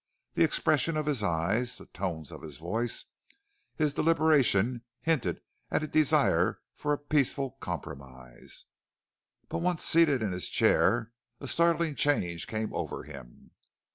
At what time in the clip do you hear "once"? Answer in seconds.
9.59-9.83